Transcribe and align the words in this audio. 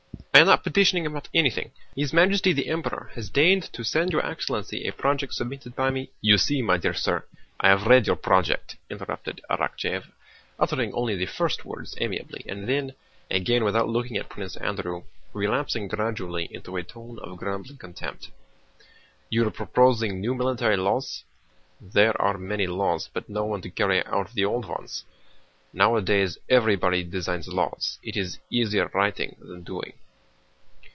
"I 0.33 0.39
am 0.39 0.47
not 0.47 0.63
petitioning 0.63 1.05
about 1.05 1.27
anything. 1.33 1.71
His 1.95 2.13
Majesty 2.13 2.51
the 2.53 2.69
Emperor 2.69 3.11
has 3.15 3.29
deigned 3.29 3.63
to 3.73 3.83
send 3.83 4.11
your 4.13 4.25
excellency 4.25 4.87
a 4.87 4.93
project 4.93 5.33
submitted 5.33 5.75
by 5.75 5.89
me..." 5.91 6.09
"You 6.21 6.37
see, 6.37 6.61
my 6.63 6.77
dear 6.77 6.93
sir, 6.93 7.25
I 7.59 7.67
have 7.67 7.85
read 7.85 8.07
your 8.07 8.15
project," 8.15 8.77
interrupted 8.89 9.41
Arakchéev, 9.51 10.05
uttering 10.57 10.93
only 10.93 11.15
the 11.15 11.25
first 11.27 11.63
words 11.65 11.95
amiably 11.99 12.43
and 12.47 12.67
then—again 12.67 13.63
without 13.65 13.89
looking 13.89 14.15
at 14.17 14.29
Prince 14.29 14.55
Andrew—relapsing 14.57 15.89
gradually 15.89 16.45
into 16.45 16.75
a 16.77 16.81
tone 16.83 17.19
of 17.19 17.37
grumbling 17.37 17.77
contempt. 17.77 18.31
"You 19.29 19.45
are 19.47 19.51
proposing 19.51 20.21
new 20.21 20.33
military 20.33 20.77
laws? 20.77 21.23
There 21.81 22.19
are 22.21 22.37
many 22.37 22.65
laws 22.67 23.09
but 23.13 23.27
no 23.29 23.43
one 23.43 23.61
to 23.63 23.69
carry 23.69 24.03
out 24.05 24.33
the 24.33 24.45
old 24.45 24.65
ones. 24.65 25.03
Nowadays 25.73 26.37
everybody 26.49 27.03
designs 27.03 27.49
laws, 27.49 27.99
it 28.01 28.15
is 28.17 28.39
easier 28.49 28.89
writing 28.93 29.35
than 29.39 29.63
doing." 29.63 29.91